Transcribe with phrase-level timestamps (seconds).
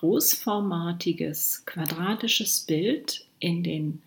[0.00, 4.02] großformatiges, quadratisches Bild in den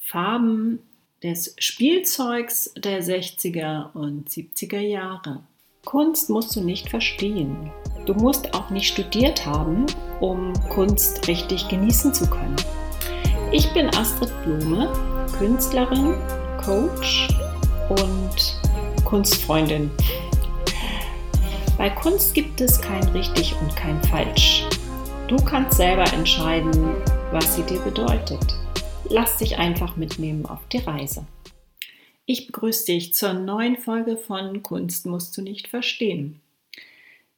[0.00, 0.80] Farben
[1.22, 5.44] des Spielzeugs der 60er und 70er Jahre.
[5.84, 7.70] Kunst musst du nicht verstehen.
[8.06, 9.86] Du musst auch nicht studiert haben,
[10.20, 12.56] um Kunst richtig genießen zu können.
[13.52, 14.92] Ich bin Astrid Blume,
[15.38, 16.14] Künstlerin,
[16.60, 17.28] Coach
[17.88, 19.92] und Kunstfreundin.
[21.78, 24.65] Bei Kunst gibt es kein richtig und kein falsch.
[25.28, 26.94] Du kannst selber entscheiden,
[27.32, 28.46] was sie dir bedeutet.
[29.10, 31.26] Lass dich einfach mitnehmen auf die Reise.
[32.26, 36.40] Ich begrüße dich zur neuen Folge von Kunst musst du nicht verstehen.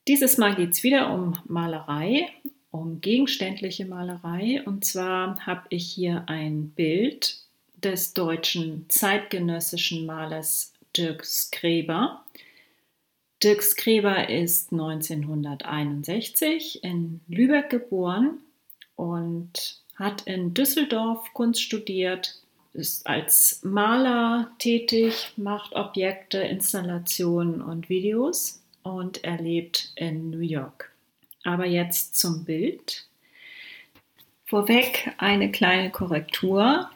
[0.06, 2.28] Dieses Mal geht es wieder um Malerei,
[2.70, 4.62] um gegenständliche Malerei.
[4.66, 7.38] Und zwar habe ich hier ein Bild
[7.74, 12.22] des deutschen zeitgenössischen Malers Dirk Skreber.
[13.42, 18.38] Dirk Skreber ist 1961 in Lübeck geboren
[18.96, 22.34] und hat in Düsseldorf Kunst studiert,
[22.72, 30.90] ist als Maler tätig, macht Objekte, Installationen und Videos und er lebt in New York.
[31.44, 33.06] Aber jetzt zum Bild.
[34.46, 36.90] Vorweg eine kleine Korrektur.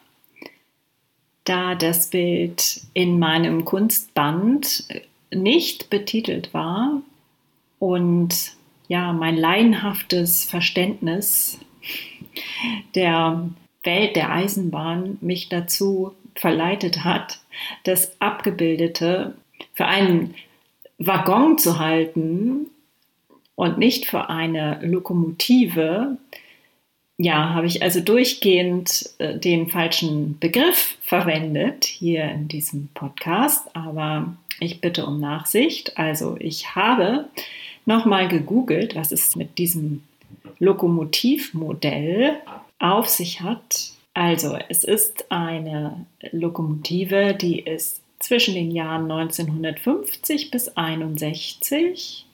[1.44, 4.84] Da das Bild in meinem Kunstband
[5.34, 7.02] nicht betitelt war
[7.78, 8.52] und
[8.88, 11.58] ja, mein laienhaftes Verständnis
[12.94, 13.48] der
[13.82, 17.40] Welt der Eisenbahn mich dazu verleitet hat,
[17.84, 19.34] das Abgebildete
[19.74, 20.34] für einen
[20.98, 22.66] Waggon zu halten
[23.54, 26.16] und nicht für eine Lokomotive,
[27.22, 34.34] ja, habe ich also durchgehend äh, den falschen Begriff verwendet hier in diesem Podcast, aber
[34.58, 35.96] ich bitte um Nachsicht.
[35.98, 37.26] Also ich habe
[37.86, 40.02] nochmal gegoogelt, was es mit diesem
[40.58, 42.38] Lokomotivmodell
[42.80, 43.92] auf sich hat.
[44.14, 52.26] Also es ist eine Lokomotive, die ist zwischen den Jahren 1950 bis 1961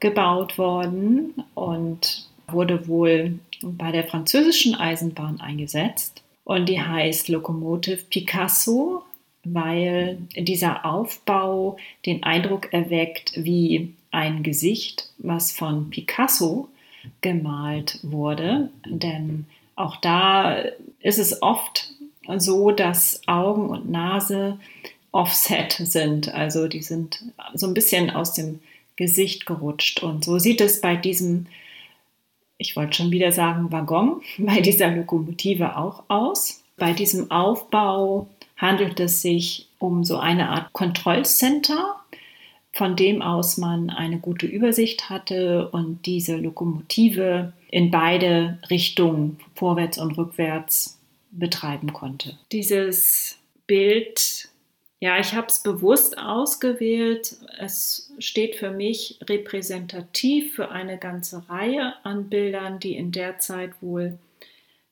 [0.00, 6.22] gebaut worden und wurde wohl bei der französischen Eisenbahn eingesetzt.
[6.44, 9.02] Und die heißt Locomotive Picasso,
[9.44, 11.76] weil dieser Aufbau
[12.06, 16.68] den Eindruck erweckt wie ein Gesicht, was von Picasso
[17.20, 18.70] gemalt wurde.
[18.86, 20.56] Denn auch da
[21.00, 21.90] ist es oft
[22.36, 24.58] so, dass Augen und Nase
[25.12, 26.32] offset sind.
[26.34, 27.24] Also die sind
[27.54, 28.60] so ein bisschen aus dem
[28.96, 30.02] Gesicht gerutscht.
[30.02, 31.46] Und so sieht es bei diesem,
[32.58, 36.62] ich wollte schon wieder sagen, Waggon, bei dieser Lokomotive auch aus.
[36.76, 41.96] Bei diesem Aufbau handelt es sich um so eine Art Kontrollcenter,
[42.72, 49.98] von dem aus man eine gute Übersicht hatte und diese Lokomotive in beide Richtungen, vorwärts
[49.98, 50.98] und rückwärts,
[51.30, 52.38] betreiben konnte.
[52.52, 54.47] Dieses Bild,
[55.00, 57.36] ja, ich habe es bewusst ausgewählt.
[57.58, 63.80] Es steht für mich repräsentativ für eine ganze Reihe an Bildern, die in der Zeit
[63.80, 64.18] wohl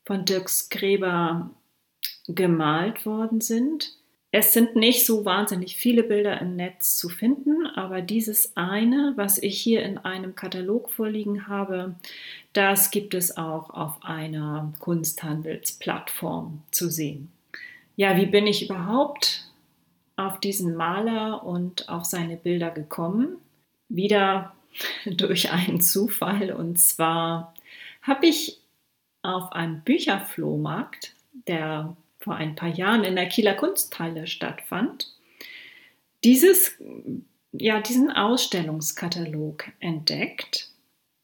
[0.05, 1.49] von Dirks Gräber
[2.27, 3.97] gemalt worden sind.
[4.31, 9.37] Es sind nicht so wahnsinnig viele Bilder im Netz zu finden, aber dieses eine, was
[9.37, 11.95] ich hier in einem Katalog vorliegen habe,
[12.53, 17.31] das gibt es auch auf einer Kunsthandelsplattform zu sehen.
[17.95, 19.46] Ja, wie bin ich überhaupt
[20.17, 23.37] auf diesen Maler und auf seine Bilder gekommen?
[23.87, 24.53] Wieder
[25.05, 27.53] durch einen Zufall und zwar
[28.01, 28.59] habe ich
[29.21, 31.13] auf einem Bücherflohmarkt,
[31.47, 35.13] der vor ein paar Jahren in der Kieler Kunsthalle stattfand,
[36.23, 36.77] dieses,
[37.51, 40.71] ja, diesen Ausstellungskatalog entdeckt,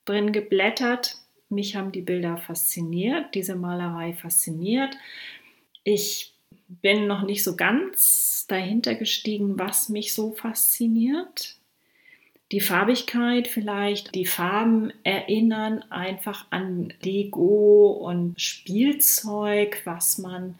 [0.05, 1.17] drin geblättert.
[1.49, 4.95] Mich haben die Bilder fasziniert, diese Malerei fasziniert.
[5.83, 6.32] Ich
[6.67, 11.57] bin noch nicht so ganz dahinter gestiegen, was mich so fasziniert
[12.53, 20.53] die Farbigkeit vielleicht, die Farben erinnern einfach an Lego und Spielzeug, was man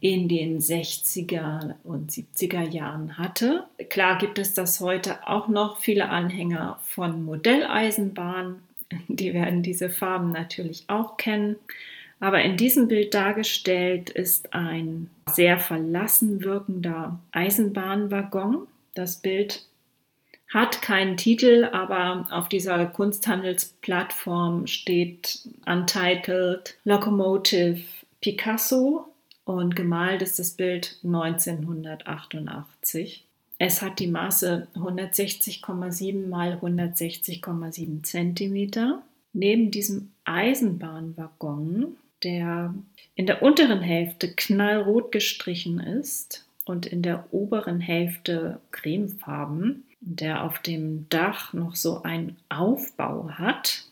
[0.00, 3.64] in den 60er und 70er Jahren hatte.
[3.90, 8.62] Klar gibt es das heute auch noch viele Anhänger von Modelleisenbahnen,
[9.08, 11.56] die werden diese Farben natürlich auch kennen.
[12.20, 18.66] Aber in diesem Bild dargestellt ist ein sehr verlassen wirkender Eisenbahnwaggon.
[18.94, 19.64] Das Bild
[20.52, 27.80] hat keinen Titel, aber auf dieser Kunsthandelsplattform steht Untitled Locomotive
[28.20, 29.06] Picasso
[29.44, 33.26] und gemalt ist das Bild 1988.
[33.58, 39.02] Es hat die Maße 160,7 mal 160,7 cm.
[39.32, 42.74] neben diesem Eisenbahnwaggon, der
[43.14, 50.58] in der unteren Hälfte knallrot gestrichen ist und in der oberen Hälfte cremefarben, der auf
[50.58, 53.84] dem Dach noch so einen Aufbau hat.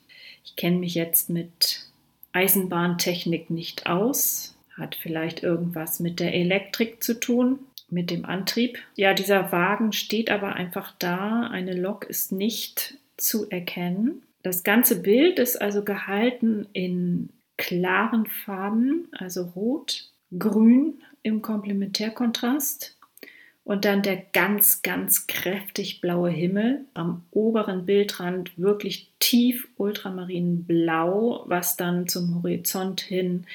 [0.44, 1.86] Ich kenne mich jetzt mit
[2.32, 8.78] Eisenbahntechnik nicht aus, hat vielleicht irgendwas mit der Elektrik zu tun, mit dem Antrieb.
[8.96, 14.22] Ja, dieser Wagen steht aber einfach da, eine Lok ist nicht zu erkennen.
[14.42, 22.96] Das ganze Bild ist also gehalten in klaren Farben, also rot, grün im Komplementärkontrast
[23.64, 26.84] und dann der ganz, ganz kräftig blaue Himmel.
[26.94, 33.46] Am oberen Bildrand wirklich tief ultramarinblau, was dann zum Horizont hin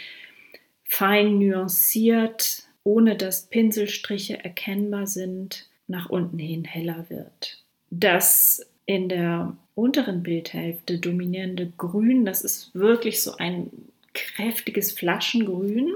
[0.85, 7.63] fein nuanciert, ohne dass Pinselstriche erkennbar sind, nach unten hin heller wird.
[7.89, 13.69] Das in der unteren Bildhälfte dominierende Grün, das ist wirklich so ein
[14.13, 15.93] kräftiges Flaschengrün.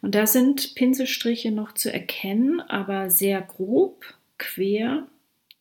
[0.00, 4.04] Und da sind Pinselstriche noch zu erkennen, aber sehr grob,
[4.38, 5.08] quer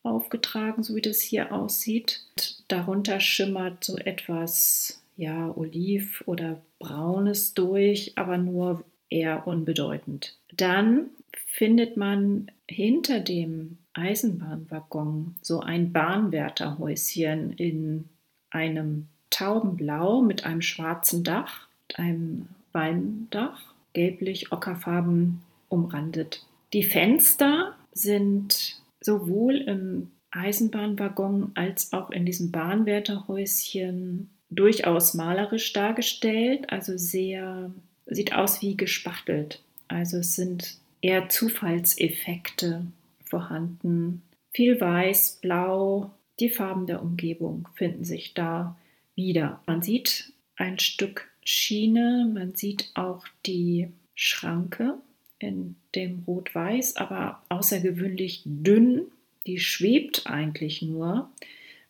[0.03, 2.21] aufgetragen, so wie das hier aussieht.
[2.67, 10.37] Darunter schimmert so etwas, ja, Oliv oder Braunes durch, aber nur eher unbedeutend.
[10.55, 11.07] Dann
[11.47, 18.09] findet man hinter dem Eisenbahnwaggon so ein Bahnwärterhäuschen in
[18.49, 26.45] einem Taubenblau mit einem schwarzen Dach einem Walmdach, gelblich ockerfarben umrandet.
[26.73, 36.97] Die Fenster sind sowohl im Eisenbahnwaggon als auch in diesem Bahnwärterhäuschen durchaus malerisch dargestellt, also
[36.97, 37.71] sehr
[38.05, 39.61] sieht aus wie gespachtelt.
[39.87, 42.87] Also es sind eher Zufallseffekte
[43.23, 44.23] vorhanden.
[44.51, 48.75] Viel weiß, blau, die Farben der Umgebung finden sich da
[49.13, 49.61] wieder.
[49.67, 52.29] Man sieht ein Stück Schiene.
[52.33, 54.95] Man sieht auch die Schranke
[55.37, 59.03] in dem Rot-Weiß, aber außergewöhnlich dünn.
[59.45, 61.29] Die schwebt eigentlich nur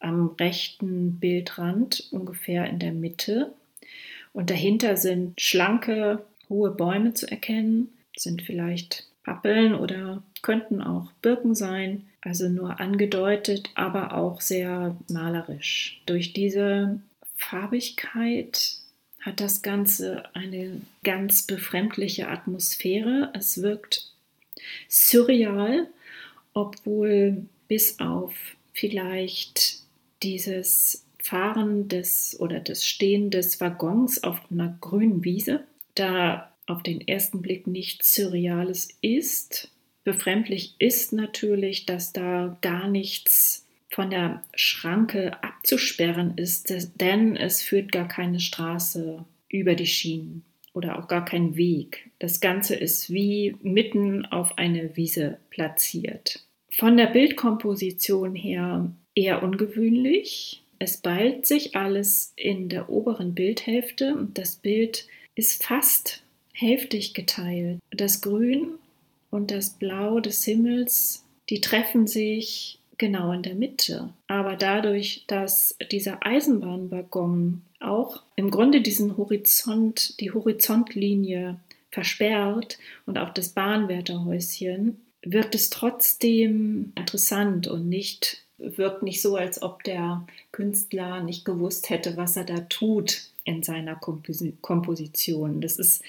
[0.01, 3.53] am rechten Bildrand, ungefähr in der Mitte.
[4.33, 11.55] Und dahinter sind schlanke, hohe Bäume zu erkennen, sind vielleicht Pappeln oder könnten auch Birken
[11.55, 16.01] sein, also nur angedeutet, aber auch sehr malerisch.
[16.05, 16.99] Durch diese
[17.35, 18.77] Farbigkeit
[19.21, 23.31] hat das Ganze eine ganz befremdliche Atmosphäre.
[23.33, 24.11] Es wirkt
[24.87, 25.87] surreal,
[26.53, 28.33] obwohl bis auf
[28.73, 29.79] vielleicht
[30.21, 35.63] dieses Fahren des oder das Stehen des Waggons auf einer grünen Wiese,
[35.95, 39.71] da auf den ersten Blick nichts Surreales ist.
[40.03, 47.91] Befremdlich ist natürlich, dass da gar nichts von der Schranke abzusperren ist, denn es führt
[47.91, 52.11] gar keine Straße über die Schienen oder auch gar kein Weg.
[52.19, 56.45] Das Ganze ist wie mitten auf eine Wiese platziert.
[56.69, 60.61] Von der Bildkomposition her eher ungewöhnlich.
[60.77, 66.24] Es ballt sich alles in der oberen Bildhälfte und das Bild ist fast
[66.55, 67.79] hälftig geteilt.
[67.91, 68.79] Das Grün
[69.29, 74.13] und das Blau des Himmels, die treffen sich genau in der Mitte.
[74.27, 81.59] Aber dadurch, dass dieser Eisenbahnwaggon auch im Grunde diesen Horizont, die Horizontlinie
[81.91, 89.61] versperrt und auch das Bahnwärterhäuschen, wirkt es trotzdem interessant und nicht wirkt nicht so, als
[89.61, 95.59] ob der Künstler nicht gewusst hätte, was er da tut in seiner Komposition.
[95.59, 96.03] Das ist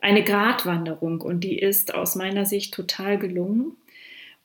[0.00, 3.76] eine Gratwanderung und die ist aus meiner Sicht total gelungen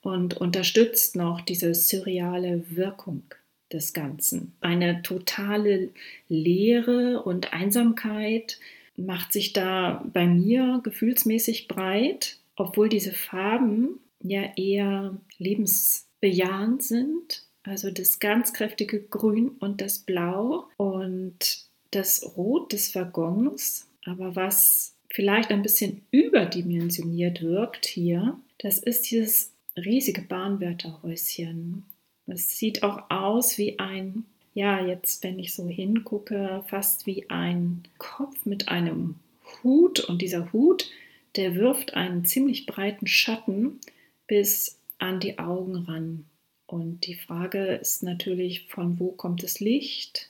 [0.02, 3.24] und unterstützt noch diese surreale Wirkung
[3.72, 4.54] des Ganzen.
[4.62, 5.90] Eine totale
[6.28, 8.60] Leere und Einsamkeit
[8.98, 17.44] macht sich da bei mir gefühlsmäßig breit, obwohl diese Farben ja eher lebensbejahend sind.
[17.64, 23.90] Also das ganz kräftige Grün und das Blau und das Rot des Waggons.
[24.06, 31.86] Aber was vielleicht ein bisschen überdimensioniert wirkt hier, das ist dieses riesige Bahnwärterhäuschen.
[32.27, 37.84] Es sieht auch aus wie ein, ja, jetzt, wenn ich so hingucke, fast wie ein
[37.98, 39.15] Kopf mit einem
[39.63, 40.01] Hut.
[40.01, 40.91] Und dieser Hut,
[41.38, 43.79] der wirft einen ziemlich breiten Schatten
[44.27, 46.25] bis an die Augen ran.
[46.67, 50.29] Und die Frage ist natürlich, von wo kommt das Licht?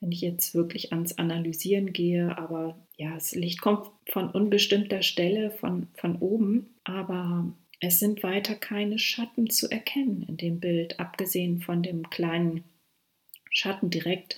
[0.00, 5.50] Wenn ich jetzt wirklich ans Analysieren gehe, aber ja, das Licht kommt von unbestimmter Stelle,
[5.50, 11.60] von, von oben, aber es sind weiter keine Schatten zu erkennen in dem Bild, abgesehen
[11.60, 12.64] von dem kleinen
[13.50, 14.36] Schatten direkt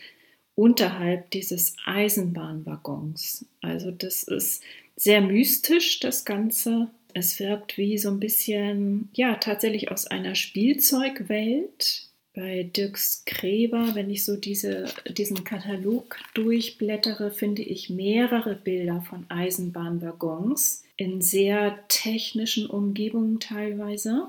[0.54, 3.46] unterhalb dieses Eisenbahnwaggons.
[3.60, 4.62] Also das ist
[4.96, 6.90] sehr mystisch, das Ganze.
[7.14, 12.11] Es wirkt wie so ein bisschen, ja, tatsächlich aus einer Spielzeugwelt.
[12.34, 19.26] Bei Dirks Gräber, wenn ich so diese, diesen Katalog durchblättere, finde ich mehrere Bilder von
[19.28, 24.28] Eisenbahnwaggons in sehr technischen Umgebungen teilweise.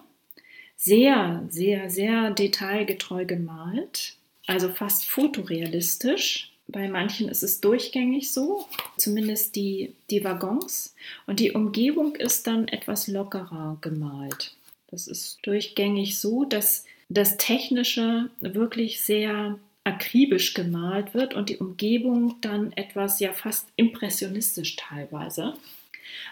[0.76, 4.18] Sehr, sehr, sehr detailgetreu gemalt,
[4.48, 6.52] also fast fotorealistisch.
[6.68, 8.68] Bei manchen ist es durchgängig so,
[8.98, 10.94] zumindest die, die Waggons.
[11.26, 14.56] Und die Umgebung ist dann etwas lockerer gemalt.
[14.92, 22.38] Das ist durchgängig so, dass das Technische wirklich sehr akribisch gemalt wird und die Umgebung
[22.42, 25.56] dann etwas ja fast impressionistisch teilweise.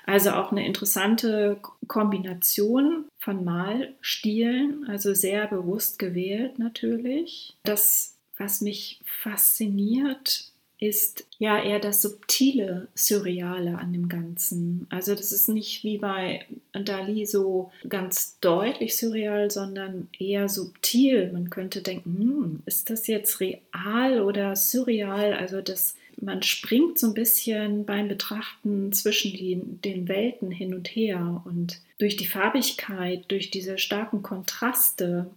[0.05, 7.55] Also auch eine interessante Kombination von Malstilen, also sehr bewusst gewählt natürlich.
[7.63, 10.50] Das, was mich fasziniert,
[10.81, 14.87] ist ja eher das subtile, surreale an dem Ganzen.
[14.89, 21.31] Also das ist nicht wie bei Dali so ganz deutlich surreal, sondern eher subtil.
[21.31, 25.33] Man könnte denken, hm, ist das jetzt real oder surreal?
[25.33, 30.87] Also das man springt so ein bisschen beim Betrachten zwischen die, den Welten hin und
[30.87, 35.31] her und durch die Farbigkeit, durch diese starken Kontraste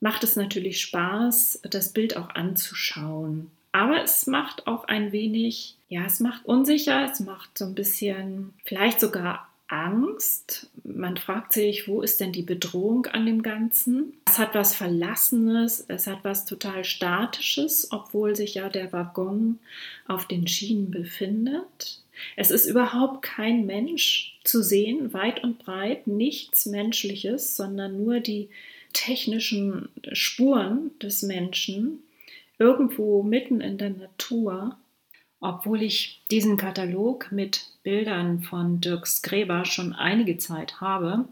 [0.00, 3.50] macht es natürlich Spaß, das Bild auch anzuschauen.
[3.74, 8.54] Aber es macht auch ein wenig, ja, es macht unsicher, es macht so ein bisschen,
[8.64, 10.70] vielleicht sogar Angst.
[10.84, 14.12] Man fragt sich, wo ist denn die Bedrohung an dem Ganzen?
[14.26, 19.58] Es hat was Verlassenes, es hat was total Statisches, obwohl sich ja der Waggon
[20.06, 22.00] auf den Schienen befindet.
[22.36, 28.50] Es ist überhaupt kein Mensch zu sehen, weit und breit, nichts Menschliches, sondern nur die
[28.92, 32.03] technischen Spuren des Menschen
[32.58, 34.76] irgendwo mitten in der Natur.
[35.40, 41.26] Obwohl ich diesen Katalog mit Bildern von Dirks Gräber schon einige Zeit habe,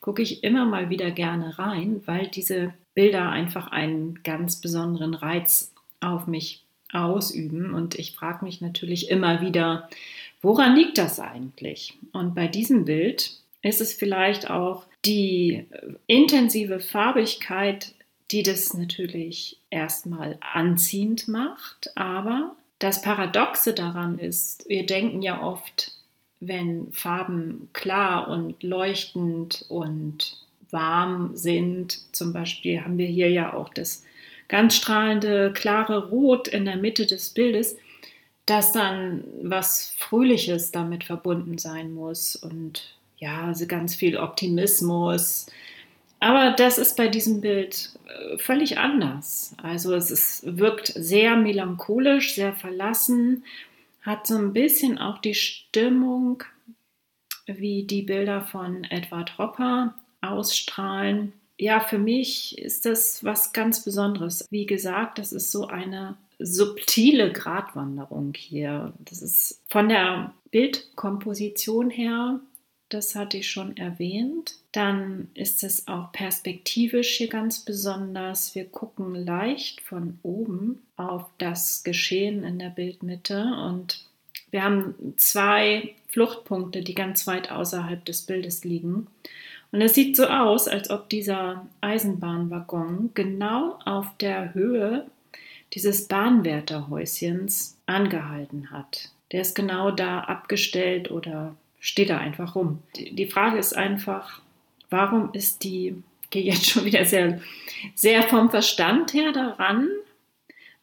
[0.00, 5.72] gucke ich immer mal wieder gerne rein, weil diese Bilder einfach einen ganz besonderen Reiz
[6.00, 6.62] auf mich
[6.92, 7.72] ausüben.
[7.72, 9.88] Und ich frage mich natürlich immer wieder,
[10.42, 11.94] woran liegt das eigentlich?
[12.12, 15.64] Und bei diesem Bild ist es vielleicht auch die
[16.06, 17.94] intensive Farbigkeit,
[18.34, 25.92] die das natürlich erstmal anziehend macht, aber das Paradoxe daran ist, wir denken ja oft,
[26.40, 30.36] wenn Farben klar und leuchtend und
[30.72, 34.02] warm sind, zum Beispiel haben wir hier ja auch das
[34.48, 37.76] ganz strahlende, klare Rot in der Mitte des Bildes,
[38.46, 45.46] dass dann was Fröhliches damit verbunden sein muss und ja, also ganz viel Optimismus,
[46.24, 49.54] aber das ist bei diesem Bild äh, völlig anders.
[49.62, 53.44] Also es ist, wirkt sehr melancholisch, sehr verlassen,
[54.00, 56.42] hat so ein bisschen auch die Stimmung,
[57.46, 61.34] wie die Bilder von Edward Hopper ausstrahlen.
[61.58, 64.46] Ja, für mich ist das was ganz Besonderes.
[64.50, 68.94] Wie gesagt, das ist so eine subtile Gratwanderung hier.
[68.98, 72.40] Das ist von der Bildkomposition her
[72.88, 74.56] das hatte ich schon erwähnt.
[74.72, 78.54] Dann ist es auch perspektivisch hier ganz besonders.
[78.54, 84.04] Wir gucken leicht von oben auf das Geschehen in der Bildmitte und
[84.50, 89.08] wir haben zwei Fluchtpunkte, die ganz weit außerhalb des Bildes liegen.
[89.72, 95.06] Und es sieht so aus, als ob dieser Eisenbahnwaggon genau auf der Höhe
[95.72, 99.10] dieses Bahnwärterhäuschens angehalten hat.
[99.32, 102.82] Der ist genau da abgestellt oder steht da einfach rum.
[102.96, 104.40] Die Frage ist einfach,
[104.88, 107.42] warum ist die, ich gehe jetzt schon wieder sehr,
[107.94, 109.90] sehr vom Verstand her daran,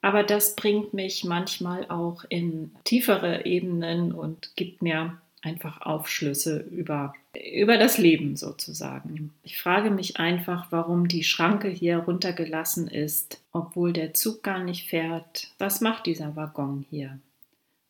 [0.03, 7.15] aber das bringt mich manchmal auch in tiefere Ebenen und gibt mir einfach Aufschlüsse über,
[7.51, 9.33] über das Leben sozusagen.
[9.43, 14.87] Ich frage mich einfach, warum die Schranke hier runtergelassen ist, obwohl der Zug gar nicht
[14.87, 15.47] fährt.
[15.57, 17.17] Was macht dieser Waggon hier?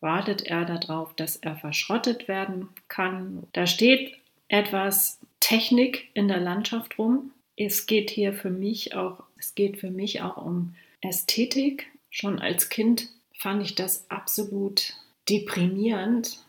[0.01, 3.43] Wartet er darauf, dass er verschrottet werden kann.
[3.53, 4.17] Da steht
[4.47, 7.31] etwas Technik in der Landschaft rum.
[7.55, 11.87] Es geht hier für mich auch, es geht für mich auch um Ästhetik.
[12.09, 14.93] Schon als Kind fand ich das absolut
[15.29, 16.39] deprimierend,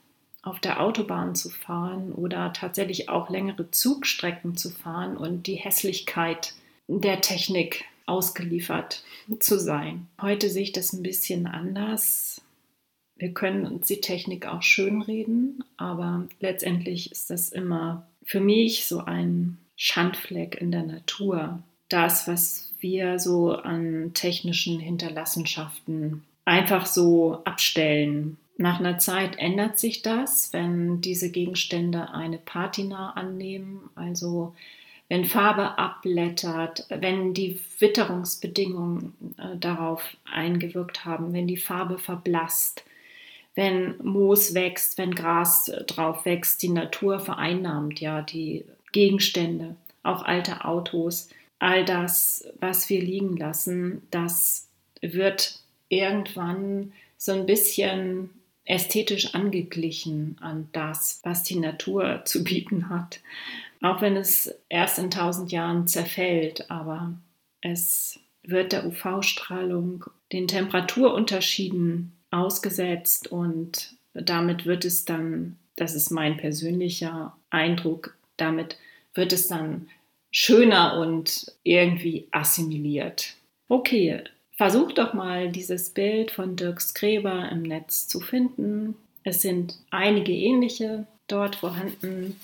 [0.43, 6.55] auf der Autobahn zu fahren oder tatsächlich auch längere Zugstrecken zu fahren und die Hässlichkeit
[6.89, 9.05] der Technik ausgeliefert
[9.39, 10.09] zu sein.
[10.21, 12.32] Heute sehe ich das ein bisschen anders.
[13.17, 19.01] Wir können uns die Technik auch schönreden, aber letztendlich ist das immer für mich so
[19.01, 21.63] ein Schandfleck in der Natur.
[21.89, 28.37] Das, was wir so an technischen Hinterlassenschaften einfach so abstellen.
[28.59, 34.55] Nach einer Zeit ändert sich das, wenn diese Gegenstände eine Patina annehmen, also
[35.09, 42.85] wenn Farbe abblättert, wenn die Witterungsbedingungen äh, darauf eingewirkt haben, wenn die Farbe verblasst,
[43.55, 50.65] wenn Moos wächst, wenn Gras drauf wächst, die Natur vereinnahmt ja die Gegenstände, auch alte
[50.65, 51.29] Autos,
[51.59, 54.69] all das, was wir liegen lassen, das
[55.01, 58.31] wird irgendwann so ein bisschen
[58.65, 63.21] ästhetisch angeglichen an das, was die Natur zu bieten hat.
[63.81, 67.15] Auch wenn es erst in tausend Jahren zerfällt, aber
[67.61, 76.37] es wird der UV-Strahlung, den Temperaturunterschieden ausgesetzt und damit wird es dann, das ist mein
[76.37, 78.77] persönlicher Eindruck, damit
[79.15, 79.89] wird es dann
[80.31, 83.37] schöner und irgendwie assimiliert.
[83.69, 84.23] Okay,
[84.57, 88.97] versuch doch mal dieses Bild von Dirk Skreber im Netz zu finden.
[89.25, 92.41] Es sind einige ähnliche dort vorhanden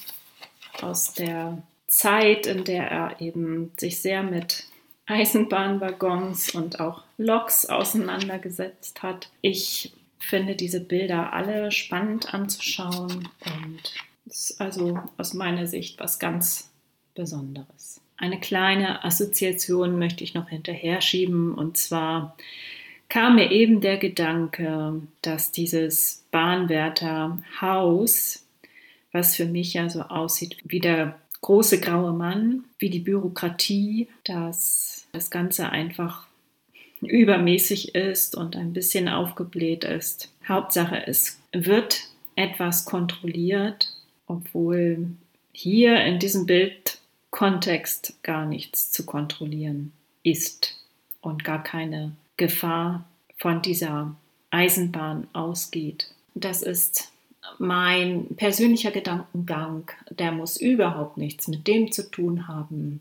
[0.81, 4.68] aus der Zeit, in der er eben sich sehr mit
[5.09, 9.31] Eisenbahnwaggons und auch Loks auseinandergesetzt hat.
[9.41, 13.81] Ich finde diese Bilder alle spannend anzuschauen und
[14.27, 16.71] ist also aus meiner Sicht was ganz
[17.15, 18.03] Besonderes.
[18.17, 22.37] Eine kleine Assoziation möchte ich noch hinterher schieben und zwar
[23.09, 28.45] kam mir eben der Gedanke, dass dieses Bahnwärterhaus,
[29.13, 34.98] was für mich ja so aussieht wie der große graue Mann, wie die Bürokratie, dass
[35.13, 36.27] das Ganze einfach
[37.01, 40.33] übermäßig ist und ein bisschen aufgebläht ist.
[40.47, 43.93] Hauptsache, es wird etwas kontrolliert,
[44.27, 45.11] obwohl
[45.53, 50.77] hier in diesem Bildkontext gar nichts zu kontrollieren ist
[51.21, 53.05] und gar keine Gefahr
[53.37, 54.15] von dieser
[54.51, 56.11] Eisenbahn ausgeht.
[56.35, 57.13] Das ist
[57.59, 63.01] mein persönlicher Gedankengang, der muss überhaupt nichts mit dem zu tun haben,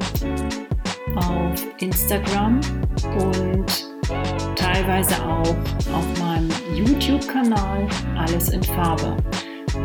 [1.17, 2.61] auf Instagram
[3.19, 3.89] und
[4.57, 5.57] teilweise auch
[5.95, 9.17] auf meinem YouTube-Kanal Alles in Farbe.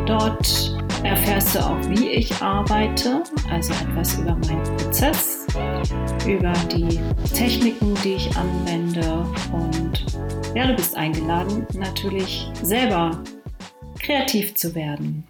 [0.06, 5.46] Dort erfährst du auch, wie ich arbeite, also etwas über meinen Prozess,
[6.26, 7.00] über die
[7.34, 10.06] Techniken, die ich anwende und
[10.54, 13.22] ja, du bist eingeladen, natürlich selber
[13.98, 15.26] kreativ zu werden.